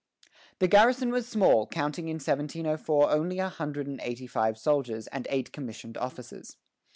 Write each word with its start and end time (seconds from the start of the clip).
The 0.57 0.67
garrison 0.67 1.11
was 1.11 1.27
small, 1.27 1.67
counting 1.67 2.07
in 2.07 2.15
1704 2.15 3.11
only 3.11 3.37
a 3.37 3.49
hundred 3.49 3.85
and 3.85 3.99
eighty 4.01 4.25
five 4.25 4.57
soldiers 4.57 5.05
and 5.05 5.27
eight 5.29 5.53
commissioned 5.53 5.95
officers. 5.95 6.57